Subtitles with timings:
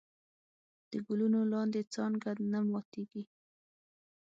[0.91, 3.23] د ګلونو لاندې څانګه نه ماتېږي.